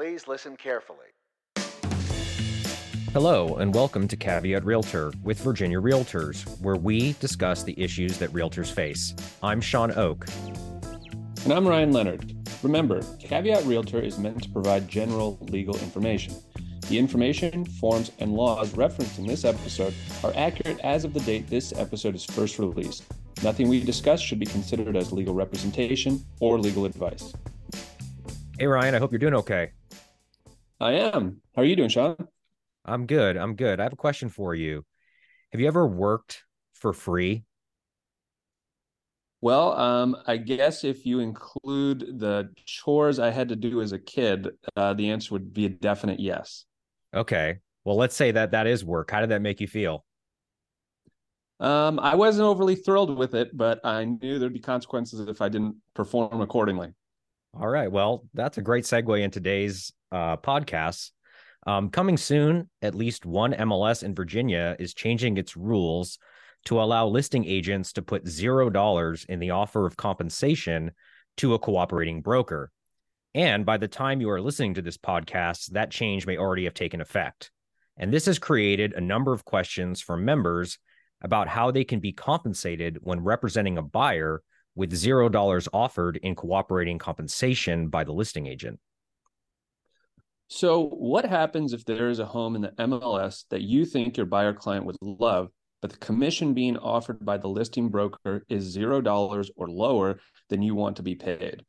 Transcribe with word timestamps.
Please 0.00 0.26
listen 0.26 0.56
carefully. 0.56 1.08
Hello, 3.12 3.56
and 3.56 3.74
welcome 3.74 4.08
to 4.08 4.16
Caveat 4.16 4.64
Realtor 4.64 5.12
with 5.22 5.38
Virginia 5.40 5.78
Realtors, 5.78 6.58
where 6.62 6.76
we 6.76 7.12
discuss 7.20 7.64
the 7.64 7.78
issues 7.78 8.16
that 8.16 8.30
realtors 8.30 8.72
face. 8.72 9.14
I'm 9.42 9.60
Sean 9.60 9.92
Oak. 9.98 10.24
And 11.44 11.52
I'm 11.52 11.68
Ryan 11.68 11.92
Leonard. 11.92 12.34
Remember, 12.62 13.02
Caveat 13.18 13.66
Realtor 13.66 14.00
is 14.00 14.18
meant 14.18 14.42
to 14.42 14.48
provide 14.48 14.88
general 14.88 15.36
legal 15.50 15.74
information. 15.74 16.34
The 16.88 16.98
information, 16.98 17.66
forms, 17.66 18.10
and 18.20 18.32
laws 18.32 18.74
referenced 18.74 19.18
in 19.18 19.26
this 19.26 19.44
episode 19.44 19.92
are 20.24 20.32
accurate 20.34 20.80
as 20.80 21.04
of 21.04 21.12
the 21.12 21.20
date 21.20 21.46
this 21.50 21.74
episode 21.76 22.14
is 22.14 22.24
first 22.24 22.58
released. 22.58 23.04
Nothing 23.42 23.68
we 23.68 23.84
discuss 23.84 24.22
should 24.22 24.40
be 24.40 24.46
considered 24.46 24.96
as 24.96 25.12
legal 25.12 25.34
representation 25.34 26.24
or 26.40 26.58
legal 26.58 26.86
advice. 26.86 27.34
Hey, 28.60 28.66
Ryan, 28.66 28.94
I 28.94 28.98
hope 28.98 29.10
you're 29.10 29.18
doing 29.18 29.36
okay. 29.36 29.70
I 30.78 30.92
am. 30.92 31.40
How 31.56 31.62
are 31.62 31.64
you 31.64 31.74
doing, 31.74 31.88
Sean? 31.88 32.14
I'm 32.84 33.06
good. 33.06 33.38
I'm 33.38 33.54
good. 33.54 33.80
I 33.80 33.84
have 33.84 33.94
a 33.94 33.96
question 33.96 34.28
for 34.28 34.54
you. 34.54 34.84
Have 35.52 35.62
you 35.62 35.66
ever 35.66 35.86
worked 35.86 36.44
for 36.74 36.92
free? 36.92 37.44
Well, 39.40 39.72
um, 39.72 40.14
I 40.26 40.36
guess 40.36 40.84
if 40.84 41.06
you 41.06 41.20
include 41.20 42.18
the 42.20 42.50
chores 42.66 43.18
I 43.18 43.30
had 43.30 43.48
to 43.48 43.56
do 43.56 43.80
as 43.80 43.92
a 43.92 43.98
kid, 43.98 44.50
uh, 44.76 44.92
the 44.92 45.08
answer 45.08 45.32
would 45.32 45.54
be 45.54 45.64
a 45.64 45.70
definite 45.70 46.20
yes. 46.20 46.66
Okay. 47.14 47.60
Well, 47.86 47.96
let's 47.96 48.14
say 48.14 48.30
that 48.32 48.50
that 48.50 48.66
is 48.66 48.84
work. 48.84 49.10
How 49.10 49.20
did 49.20 49.30
that 49.30 49.40
make 49.40 49.62
you 49.62 49.68
feel? 49.68 50.04
Um, 51.60 51.98
I 51.98 52.14
wasn't 52.14 52.44
overly 52.44 52.74
thrilled 52.74 53.16
with 53.16 53.34
it, 53.34 53.56
but 53.56 53.80
I 53.86 54.04
knew 54.04 54.38
there'd 54.38 54.52
be 54.52 54.60
consequences 54.60 55.20
if 55.20 55.40
I 55.40 55.48
didn't 55.48 55.76
perform 55.94 56.42
accordingly. 56.42 56.92
All 57.52 57.68
right. 57.68 57.90
Well, 57.90 58.24
that's 58.32 58.58
a 58.58 58.62
great 58.62 58.84
segue 58.84 59.20
in 59.20 59.30
today's 59.30 59.92
uh, 60.12 60.36
podcast. 60.36 61.10
Um, 61.66 61.90
coming 61.90 62.16
soon, 62.16 62.70
at 62.80 62.94
least 62.94 63.26
one 63.26 63.52
MLS 63.52 64.02
in 64.02 64.14
Virginia 64.14 64.76
is 64.78 64.94
changing 64.94 65.36
its 65.36 65.56
rules 65.56 66.18
to 66.66 66.80
allow 66.80 67.06
listing 67.08 67.44
agents 67.44 67.92
to 67.94 68.02
put 68.02 68.28
zero 68.28 68.70
dollars 68.70 69.24
in 69.28 69.40
the 69.40 69.50
offer 69.50 69.84
of 69.84 69.96
compensation 69.96 70.92
to 71.38 71.54
a 71.54 71.58
cooperating 71.58 72.22
broker. 72.22 72.70
And 73.34 73.66
by 73.66 73.78
the 73.78 73.88
time 73.88 74.20
you 74.20 74.30
are 74.30 74.40
listening 74.40 74.74
to 74.74 74.82
this 74.82 74.96
podcast, 74.96 75.72
that 75.72 75.90
change 75.90 76.26
may 76.26 76.36
already 76.36 76.64
have 76.64 76.74
taken 76.74 77.00
effect. 77.00 77.50
And 77.96 78.12
this 78.12 78.26
has 78.26 78.38
created 78.38 78.92
a 78.92 79.00
number 79.00 79.32
of 79.32 79.44
questions 79.44 80.00
from 80.00 80.24
members 80.24 80.78
about 81.20 81.48
how 81.48 81.70
they 81.70 81.84
can 81.84 82.00
be 82.00 82.12
compensated 82.12 82.98
when 83.02 83.20
representing 83.20 83.76
a 83.76 83.82
buyer 83.82 84.42
with 84.74 84.94
zero 84.94 85.28
dollars 85.28 85.68
offered 85.72 86.18
in 86.22 86.34
cooperating 86.34 86.98
compensation 86.98 87.88
by 87.88 88.04
the 88.04 88.12
listing 88.12 88.46
agent. 88.46 88.78
So, 90.48 90.88
what 90.88 91.24
happens 91.24 91.72
if 91.72 91.84
there 91.84 92.08
is 92.08 92.18
a 92.18 92.26
home 92.26 92.56
in 92.56 92.62
the 92.62 92.72
MLS 92.78 93.44
that 93.50 93.62
you 93.62 93.84
think 93.84 94.16
your 94.16 94.26
buyer 94.26 94.52
client 94.52 94.84
would 94.84 94.96
love, 95.00 95.48
but 95.80 95.90
the 95.90 95.98
commission 95.98 96.54
being 96.54 96.76
offered 96.76 97.24
by 97.24 97.38
the 97.38 97.48
listing 97.48 97.88
broker 97.88 98.44
is 98.48 98.64
zero 98.64 99.00
dollars 99.00 99.50
or 99.56 99.68
lower 99.68 100.18
than 100.48 100.60
you 100.60 100.74
want 100.74 100.96
to 100.96 101.02
be 101.02 101.14
paid? 101.14 101.64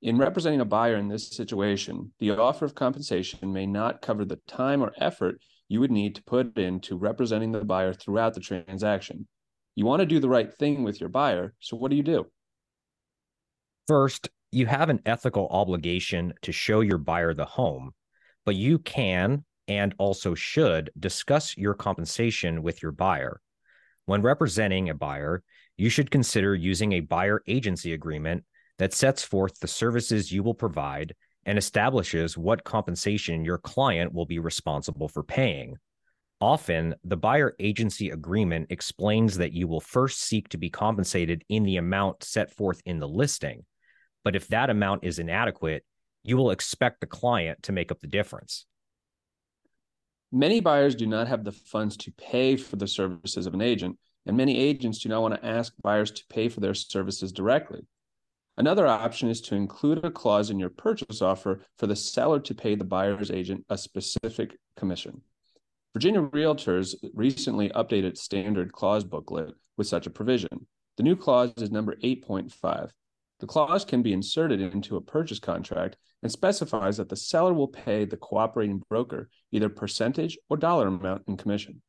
In 0.00 0.18
representing 0.18 0.60
a 0.60 0.64
buyer 0.64 0.96
in 0.96 1.08
this 1.08 1.28
situation, 1.28 2.12
the 2.18 2.30
offer 2.30 2.64
of 2.64 2.74
compensation 2.74 3.52
may 3.52 3.66
not 3.66 4.02
cover 4.02 4.24
the 4.24 4.40
time 4.48 4.82
or 4.82 4.92
effort 4.96 5.40
you 5.68 5.80
would 5.80 5.92
need 5.92 6.14
to 6.16 6.24
put 6.24 6.58
into 6.58 6.96
representing 6.96 7.52
the 7.52 7.64
buyer 7.64 7.92
throughout 7.92 8.34
the 8.34 8.40
transaction. 8.40 9.28
You 9.74 9.86
want 9.86 10.00
to 10.00 10.06
do 10.06 10.20
the 10.20 10.28
right 10.28 10.52
thing 10.52 10.82
with 10.82 11.00
your 11.00 11.08
buyer, 11.08 11.54
so 11.60 11.76
what 11.76 11.90
do 11.90 11.96
you 11.96 12.02
do? 12.02 12.26
First, 13.86 14.30
you 14.50 14.66
have 14.66 14.90
an 14.90 15.00
ethical 15.06 15.48
obligation 15.50 16.34
to 16.42 16.52
show 16.52 16.80
your 16.80 16.98
buyer 16.98 17.34
the 17.34 17.44
home 17.44 17.92
but 18.44 18.56
you 18.56 18.78
can 18.78 19.44
and 19.68 19.94
also 19.98 20.34
should 20.34 20.90
discuss 20.98 21.56
your 21.56 21.74
compensation 21.74 22.62
with 22.62 22.82
your 22.82 22.92
buyer. 22.92 23.40
When 24.06 24.22
representing 24.22 24.90
a 24.90 24.94
buyer, 24.94 25.42
you 25.76 25.88
should 25.88 26.10
consider 26.10 26.54
using 26.54 26.92
a 26.92 27.00
buyer 27.00 27.42
agency 27.46 27.92
agreement 27.92 28.44
that 28.78 28.92
sets 28.92 29.22
forth 29.22 29.60
the 29.60 29.68
services 29.68 30.32
you 30.32 30.42
will 30.42 30.54
provide 30.54 31.14
and 31.44 31.56
establishes 31.56 32.36
what 32.36 32.64
compensation 32.64 33.44
your 33.44 33.58
client 33.58 34.12
will 34.12 34.26
be 34.26 34.38
responsible 34.38 35.08
for 35.08 35.22
paying. 35.22 35.76
Often, 36.40 36.96
the 37.04 37.16
buyer 37.16 37.54
agency 37.60 38.10
agreement 38.10 38.66
explains 38.70 39.38
that 39.38 39.52
you 39.52 39.68
will 39.68 39.80
first 39.80 40.20
seek 40.20 40.48
to 40.48 40.58
be 40.58 40.70
compensated 40.70 41.44
in 41.48 41.62
the 41.62 41.76
amount 41.76 42.24
set 42.24 42.50
forth 42.50 42.82
in 42.84 42.98
the 42.98 43.08
listing. 43.08 43.64
But 44.24 44.36
if 44.36 44.48
that 44.48 44.70
amount 44.70 45.04
is 45.04 45.18
inadequate, 45.18 45.84
you 46.22 46.36
will 46.36 46.50
expect 46.50 47.00
the 47.00 47.06
client 47.06 47.62
to 47.64 47.72
make 47.72 47.90
up 47.90 48.00
the 48.00 48.06
difference. 48.06 48.66
Many 50.30 50.60
buyers 50.60 50.94
do 50.94 51.06
not 51.06 51.28
have 51.28 51.44
the 51.44 51.52
funds 51.52 51.96
to 51.98 52.12
pay 52.12 52.56
for 52.56 52.76
the 52.76 52.86
services 52.86 53.46
of 53.46 53.54
an 53.54 53.60
agent, 53.60 53.98
and 54.24 54.36
many 54.36 54.56
agents 54.58 55.00
do 55.00 55.08
not 55.08 55.20
want 55.20 55.34
to 55.34 55.44
ask 55.44 55.74
buyers 55.82 56.10
to 56.12 56.24
pay 56.30 56.48
for 56.48 56.60
their 56.60 56.74
services 56.74 57.32
directly. 57.32 57.86
Another 58.56 58.86
option 58.86 59.28
is 59.28 59.40
to 59.42 59.54
include 59.54 60.04
a 60.04 60.10
clause 60.10 60.50
in 60.50 60.58
your 60.58 60.68
purchase 60.68 61.22
offer 61.22 61.60
for 61.78 61.86
the 61.86 61.96
seller 61.96 62.38
to 62.40 62.54
pay 62.54 62.74
the 62.74 62.84
buyer's 62.84 63.30
agent 63.30 63.64
a 63.68 63.78
specific 63.78 64.56
commission. 64.76 65.22
Virginia 65.94 66.22
Realtors 66.22 66.94
recently 67.14 67.68
updated 67.70 68.16
standard 68.16 68.72
clause 68.72 69.04
booklet 69.04 69.54
with 69.76 69.86
such 69.86 70.06
a 70.06 70.10
provision. 70.10 70.66
The 70.96 71.02
new 71.02 71.16
clause 71.16 71.52
is 71.58 71.70
number 71.70 71.96
8.5. 71.96 72.90
The 73.42 73.48
clause 73.48 73.84
can 73.84 74.02
be 74.02 74.12
inserted 74.12 74.60
into 74.60 74.94
a 74.94 75.00
purchase 75.00 75.40
contract 75.40 75.96
and 76.22 76.30
specifies 76.30 76.98
that 76.98 77.08
the 77.08 77.16
seller 77.16 77.52
will 77.52 77.66
pay 77.66 78.04
the 78.04 78.16
cooperating 78.16 78.80
broker 78.88 79.30
either 79.50 79.68
percentage 79.68 80.38
or 80.48 80.56
dollar 80.56 80.86
amount 80.86 81.24
in 81.26 81.36
commission. 81.36 81.82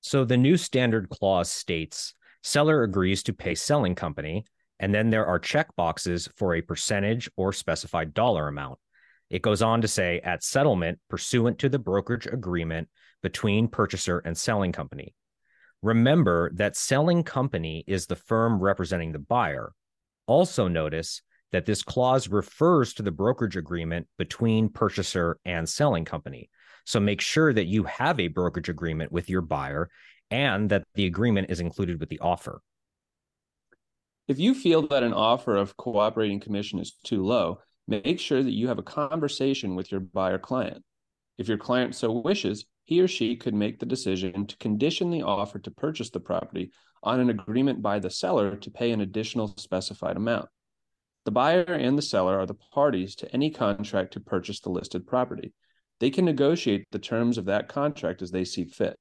So 0.00 0.24
the 0.24 0.36
new 0.36 0.56
standard 0.56 1.08
clause 1.08 1.50
states 1.50 2.14
seller 2.44 2.84
agrees 2.84 3.24
to 3.24 3.32
pay 3.32 3.56
selling 3.56 3.96
company, 3.96 4.44
and 4.78 4.94
then 4.94 5.10
there 5.10 5.26
are 5.26 5.40
check 5.40 5.74
boxes 5.74 6.28
for 6.36 6.54
a 6.54 6.62
percentage 6.62 7.28
or 7.36 7.52
specified 7.52 8.14
dollar 8.14 8.46
amount. 8.46 8.78
It 9.30 9.42
goes 9.42 9.60
on 9.60 9.80
to 9.80 9.88
say 9.88 10.20
at 10.20 10.44
settlement 10.44 11.00
pursuant 11.10 11.58
to 11.58 11.68
the 11.68 11.80
brokerage 11.80 12.28
agreement 12.28 12.88
between 13.24 13.66
purchaser 13.66 14.20
and 14.20 14.38
selling 14.38 14.70
company. 14.70 15.16
Remember 15.82 16.52
that 16.54 16.76
selling 16.76 17.24
company 17.24 17.82
is 17.88 18.06
the 18.06 18.14
firm 18.14 18.60
representing 18.60 19.10
the 19.10 19.18
buyer, 19.18 19.72
also, 20.26 20.68
notice 20.68 21.22
that 21.52 21.66
this 21.66 21.82
clause 21.82 22.28
refers 22.28 22.94
to 22.94 23.02
the 23.02 23.12
brokerage 23.12 23.56
agreement 23.56 24.06
between 24.18 24.68
purchaser 24.68 25.38
and 25.44 25.68
selling 25.68 26.04
company. 26.04 26.50
So 26.84 27.00
make 27.00 27.20
sure 27.20 27.52
that 27.52 27.66
you 27.66 27.84
have 27.84 28.18
a 28.18 28.28
brokerage 28.28 28.68
agreement 28.68 29.12
with 29.12 29.30
your 29.30 29.40
buyer 29.40 29.88
and 30.30 30.70
that 30.70 30.84
the 30.94 31.06
agreement 31.06 31.50
is 31.50 31.60
included 31.60 32.00
with 32.00 32.08
the 32.08 32.18
offer. 32.18 32.60
If 34.26 34.38
you 34.38 34.54
feel 34.54 34.86
that 34.88 35.02
an 35.02 35.12
offer 35.12 35.56
of 35.56 35.76
cooperating 35.76 36.40
commission 36.40 36.78
is 36.78 36.96
too 37.04 37.24
low, 37.24 37.60
make 37.86 38.18
sure 38.18 38.42
that 38.42 38.50
you 38.50 38.68
have 38.68 38.78
a 38.78 38.82
conversation 38.82 39.74
with 39.74 39.92
your 39.92 40.00
buyer 40.00 40.38
client. 40.38 40.82
If 41.38 41.48
your 41.48 41.58
client 41.58 41.94
so 41.94 42.10
wishes, 42.10 42.64
he 42.84 43.00
or 43.00 43.08
she 43.08 43.36
could 43.36 43.54
make 43.54 43.78
the 43.78 43.86
decision 43.86 44.46
to 44.46 44.56
condition 44.56 45.10
the 45.10 45.22
offer 45.22 45.58
to 45.58 45.70
purchase 45.70 46.10
the 46.10 46.20
property 46.20 46.72
on 47.04 47.20
an 47.20 47.30
agreement 47.30 47.80
by 47.80 47.98
the 48.00 48.10
seller 48.10 48.56
to 48.56 48.70
pay 48.70 48.90
an 48.90 49.00
additional 49.00 49.54
specified 49.56 50.16
amount. 50.16 50.48
The 51.24 51.30
buyer 51.30 51.62
and 51.62 51.96
the 51.96 52.02
seller 52.02 52.38
are 52.38 52.46
the 52.46 52.54
parties 52.54 53.14
to 53.16 53.32
any 53.32 53.50
contract 53.50 54.14
to 54.14 54.20
purchase 54.20 54.60
the 54.60 54.70
listed 54.70 55.06
property. 55.06 55.52
They 56.00 56.10
can 56.10 56.24
negotiate 56.24 56.86
the 56.90 56.98
terms 56.98 57.38
of 57.38 57.44
that 57.46 57.68
contract 57.68 58.20
as 58.20 58.30
they 58.30 58.44
see 58.44 58.64
fit. 58.64 58.98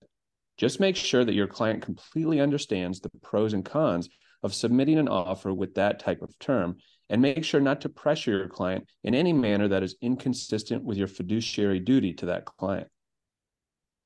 Just 0.57 0.79
make 0.79 0.95
sure 0.95 1.25
that 1.25 1.33
your 1.33 1.47
client 1.47 1.81
completely 1.81 2.39
understands 2.39 2.99
the 2.99 3.09
pros 3.21 3.53
and 3.53 3.65
cons 3.65 4.07
of 4.43 4.53
submitting 4.53 4.99
an 4.99 5.07
offer 5.07 5.53
with 5.53 5.73
that 5.75 5.99
type 5.99 6.21
of 6.21 6.37
term, 6.37 6.77
and 7.09 7.21
make 7.21 7.43
sure 7.43 7.61
not 7.61 7.81
to 7.81 7.89
pressure 7.89 8.31
your 8.31 8.47
client 8.47 8.85
in 9.03 9.15
any 9.15 9.33
manner 9.33 9.67
that 9.67 9.83
is 9.83 9.95
inconsistent 10.01 10.83
with 10.83 10.97
your 10.97 11.07
fiduciary 11.07 11.79
duty 11.79 12.13
to 12.13 12.27
that 12.27 12.45
client. 12.45 12.87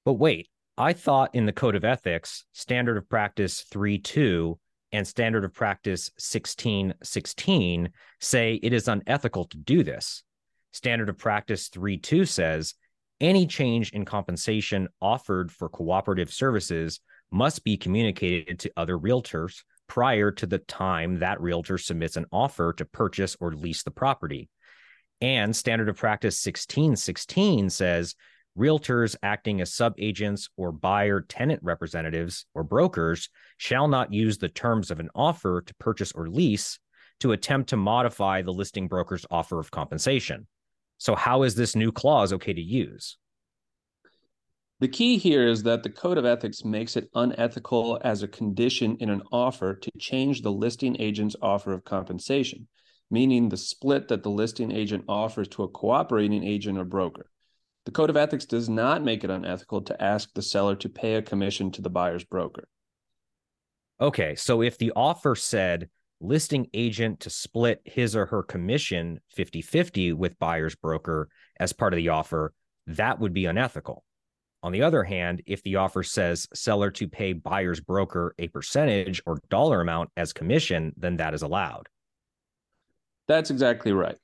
But 0.05 0.13
wait, 0.13 0.47
I 0.77 0.93
thought 0.93 1.33
in 1.33 1.47
the 1.47 1.53
Code 1.53 1.75
of 1.75 1.83
Ethics, 1.83 2.45
Standard 2.53 2.97
of 2.97 3.09
Practice 3.09 3.61
3 3.61 3.97
2 3.97 4.59
and 4.91 5.07
Standard 5.07 5.43
of 5.43 5.53
Practice 5.53 6.11
16 6.19 6.93
16 7.01 7.89
say 8.21 8.59
it 8.61 8.73
is 8.73 8.87
unethical 8.87 9.45
to 9.45 9.57
do 9.57 9.83
this. 9.83 10.23
Standard 10.71 11.09
of 11.09 11.17
Practice 11.17 11.69
3 11.69 11.97
2 11.97 12.25
says 12.25 12.75
any 13.19 13.47
change 13.47 13.91
in 13.91 14.05
compensation 14.05 14.87
offered 15.01 15.51
for 15.51 15.67
cooperative 15.67 16.31
services 16.31 16.99
must 17.31 17.63
be 17.63 17.75
communicated 17.75 18.59
to 18.59 18.71
other 18.77 18.99
realtors 18.99 19.63
prior 19.87 20.29
to 20.29 20.45
the 20.45 20.59
time 20.59 21.19
that 21.19 21.41
realtor 21.41 21.79
submits 21.79 22.17
an 22.17 22.25
offer 22.31 22.71
to 22.73 22.85
purchase 22.85 23.35
or 23.39 23.51
lease 23.53 23.81
the 23.81 23.89
property. 23.89 24.47
And 25.21 25.55
Standard 25.55 25.89
of 25.89 25.97
Practice 25.97 26.35
1616 26.45 27.71
says 27.71 28.13
realtors 28.57 29.15
acting 29.21 29.61
as 29.61 29.73
subagents 29.73 30.49
or 30.57 30.71
buyer 30.71 31.21
tenant 31.21 31.61
representatives 31.63 32.45
or 32.53 32.63
brokers 32.63 33.29
shall 33.57 33.87
not 33.87 34.11
use 34.11 34.37
the 34.37 34.49
terms 34.49 34.91
of 34.91 34.99
an 34.99 35.09
offer 35.13 35.61
to 35.61 35.75
purchase 35.75 36.11
or 36.13 36.27
lease 36.27 36.79
to 37.19 37.31
attempt 37.31 37.69
to 37.69 37.77
modify 37.77 38.41
the 38.41 38.53
listing 38.53 38.87
broker's 38.87 39.25
offer 39.29 39.59
of 39.59 39.71
compensation. 39.71 40.47
So, 40.97 41.15
how 41.15 41.43
is 41.43 41.55
this 41.55 41.75
new 41.75 41.91
clause 41.91 42.33
okay 42.33 42.53
to 42.53 42.61
use? 42.61 43.17
The 44.79 44.87
key 44.87 45.17
here 45.17 45.47
is 45.47 45.63
that 45.63 45.81
the 45.81 45.89
Code 45.89 46.19
of 46.19 46.25
Ethics 46.25 46.63
makes 46.63 46.95
it 46.95 47.09
unethical 47.15 47.99
as 48.03 48.21
a 48.21 48.27
condition 48.27 48.95
in 48.99 49.09
an 49.09 49.23
offer 49.31 49.73
to 49.73 49.91
change 49.97 50.41
the 50.41 50.51
listing 50.51 50.95
agent's 50.99 51.35
offer 51.41 51.73
of 51.73 51.83
compensation, 51.83 52.67
meaning 53.09 53.49
the 53.49 53.57
split 53.57 54.07
that 54.09 54.21
the 54.21 54.29
listing 54.29 54.71
agent 54.71 55.03
offers 55.07 55.47
to 55.49 55.63
a 55.63 55.67
cooperating 55.67 56.43
agent 56.43 56.77
or 56.77 56.85
broker. 56.85 57.31
The 57.87 57.91
Code 57.91 58.09
of 58.09 58.17
Ethics 58.17 58.43
does 58.43 58.67
not 58.67 59.01
make 59.01 59.23
it 59.23 59.29
unethical 59.29 59.81
to 59.83 60.03
ask 60.03 60.33
the 60.33 60.41
seller 60.41 60.75
to 60.75 60.89
pay 60.89 61.15
a 61.15 61.21
commission 61.21 61.71
to 61.71 61.81
the 61.81 61.89
buyer's 61.89 62.25
broker. 62.25 62.67
Okay, 64.01 64.35
so 64.35 64.61
if 64.61 64.77
the 64.77 64.91
offer 64.93 65.35
said 65.35 65.87
listing 66.19 66.67
agent 66.73 67.21
to 67.21 67.29
split 67.29 67.81
his 67.85 68.13
or 68.13 68.25
her 68.25 68.43
commission 68.43 69.21
50 69.29 69.61
50 69.61 70.11
with 70.11 70.37
buyer's 70.37 70.75
broker 70.75 71.29
as 71.61 71.71
part 71.71 71.93
of 71.93 71.97
the 71.97 72.09
offer, 72.09 72.53
that 72.87 73.21
would 73.21 73.31
be 73.31 73.45
unethical. 73.45 74.03
On 74.63 74.73
the 74.73 74.81
other 74.81 75.05
hand, 75.05 75.41
if 75.45 75.63
the 75.63 75.77
offer 75.77 76.03
says 76.03 76.45
seller 76.53 76.91
to 76.91 77.07
pay 77.07 77.31
buyer's 77.31 77.79
broker 77.79 78.35
a 78.37 78.49
percentage 78.49 79.21
or 79.25 79.39
dollar 79.49 79.79
amount 79.79 80.09
as 80.17 80.33
commission, 80.33 80.91
then 80.97 81.15
that 81.15 81.33
is 81.33 81.41
allowed. 81.41 81.87
That's 83.29 83.49
exactly 83.49 83.93
right. 83.93 84.17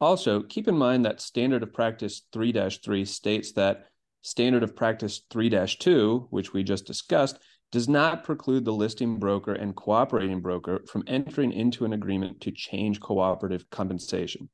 Also, 0.00 0.42
keep 0.42 0.68
in 0.68 0.76
mind 0.76 1.04
that 1.04 1.20
Standard 1.20 1.62
of 1.62 1.72
Practice 1.72 2.22
3 2.32 2.52
3 2.52 3.04
states 3.04 3.52
that 3.52 3.86
Standard 4.22 4.62
of 4.62 4.76
Practice 4.76 5.22
3 5.30 5.50
2, 5.50 6.28
which 6.30 6.52
we 6.52 6.62
just 6.62 6.86
discussed, 6.86 7.38
does 7.70 7.88
not 7.88 8.24
preclude 8.24 8.64
the 8.64 8.72
listing 8.72 9.18
broker 9.18 9.52
and 9.52 9.76
cooperating 9.76 10.40
broker 10.40 10.82
from 10.90 11.04
entering 11.06 11.52
into 11.52 11.84
an 11.84 11.92
agreement 11.92 12.40
to 12.40 12.50
change 12.50 13.00
cooperative 13.00 13.68
compensation. 13.70 14.48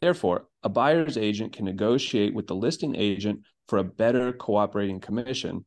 Therefore, 0.00 0.48
a 0.62 0.68
buyer's 0.68 1.16
agent 1.16 1.52
can 1.52 1.64
negotiate 1.64 2.34
with 2.34 2.46
the 2.46 2.54
listing 2.54 2.94
agent 2.94 3.40
for 3.68 3.78
a 3.78 3.84
better 3.84 4.32
cooperating 4.32 5.00
commission, 5.00 5.64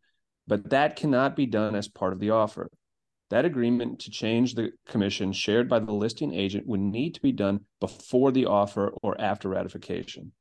but 0.47 0.69
that 0.69 0.95
cannot 0.95 1.35
be 1.35 1.45
done 1.45 1.75
as 1.75 1.87
part 1.87 2.13
of 2.13 2.19
the 2.19 2.31
offer. 2.31 2.69
That 3.29 3.45
agreement 3.45 3.99
to 3.99 4.09
change 4.09 4.55
the 4.55 4.71
commission 4.87 5.31
shared 5.33 5.69
by 5.69 5.79
the 5.79 5.91
listing 5.91 6.33
agent 6.33 6.65
would 6.65 6.79
need 6.79 7.13
to 7.13 7.21
be 7.21 7.31
done 7.31 7.61
before 7.79 8.31
the 8.31 8.47
offer 8.47 8.91
or 9.03 9.19
after 9.21 9.49
ratification. 9.49 10.31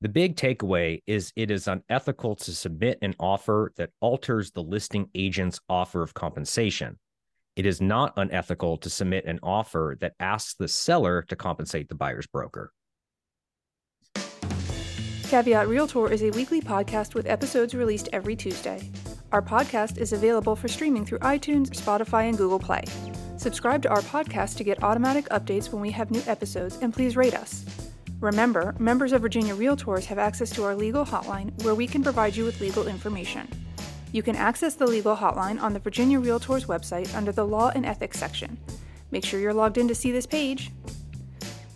The 0.00 0.08
big 0.08 0.36
takeaway 0.36 1.02
is 1.06 1.32
it 1.36 1.50
is 1.50 1.68
unethical 1.68 2.36
to 2.36 2.52
submit 2.52 2.98
an 3.02 3.14
offer 3.20 3.72
that 3.76 3.90
alters 4.00 4.52
the 4.52 4.62
listing 4.62 5.10
agent's 5.14 5.60
offer 5.68 6.02
of 6.02 6.14
compensation. 6.14 6.98
It 7.56 7.66
is 7.66 7.80
not 7.80 8.12
unethical 8.16 8.78
to 8.78 8.90
submit 8.90 9.24
an 9.26 9.38
offer 9.42 9.96
that 10.00 10.12
asks 10.20 10.54
the 10.54 10.68
seller 10.68 11.22
to 11.28 11.36
compensate 11.36 11.88
the 11.88 11.94
buyer's 11.94 12.26
broker. 12.26 12.72
Caveat 15.24 15.66
Realtor 15.66 16.12
is 16.12 16.22
a 16.22 16.30
weekly 16.30 16.60
podcast 16.60 17.14
with 17.14 17.26
episodes 17.26 17.74
released 17.74 18.08
every 18.12 18.36
Tuesday. 18.36 18.90
Our 19.36 19.42
podcast 19.42 19.98
is 19.98 20.14
available 20.14 20.56
for 20.56 20.66
streaming 20.66 21.04
through 21.04 21.18
iTunes, 21.18 21.68
Spotify, 21.68 22.26
and 22.26 22.38
Google 22.38 22.58
Play. 22.58 22.82
Subscribe 23.36 23.82
to 23.82 23.90
our 23.90 24.00
podcast 24.00 24.56
to 24.56 24.64
get 24.64 24.82
automatic 24.82 25.28
updates 25.28 25.70
when 25.70 25.82
we 25.82 25.90
have 25.90 26.10
new 26.10 26.22
episodes, 26.26 26.78
and 26.80 26.90
please 26.90 27.18
rate 27.18 27.34
us. 27.34 27.66
Remember, 28.20 28.74
members 28.78 29.12
of 29.12 29.20
Virginia 29.20 29.54
Realtors 29.54 30.06
have 30.06 30.18
access 30.18 30.48
to 30.52 30.64
our 30.64 30.74
legal 30.74 31.04
hotline 31.04 31.52
where 31.64 31.74
we 31.74 31.86
can 31.86 32.02
provide 32.02 32.34
you 32.34 32.46
with 32.46 32.62
legal 32.62 32.88
information. 32.88 33.46
You 34.10 34.22
can 34.22 34.36
access 34.36 34.74
the 34.74 34.86
legal 34.86 35.14
hotline 35.14 35.60
on 35.60 35.74
the 35.74 35.80
Virginia 35.80 36.18
Realtors 36.18 36.64
website 36.64 37.14
under 37.14 37.30
the 37.30 37.46
Law 37.46 37.70
and 37.74 37.84
Ethics 37.84 38.18
section. 38.18 38.56
Make 39.10 39.26
sure 39.26 39.38
you're 39.38 39.52
logged 39.52 39.76
in 39.76 39.86
to 39.88 39.94
see 39.94 40.12
this 40.12 40.24
page. 40.24 40.72